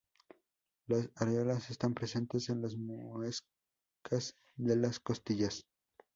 [0.87, 5.67] Las areolas están presentes en las muescas de las costillas.